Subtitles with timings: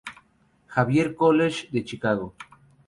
[0.77, 2.27] Xavier College de Chicago.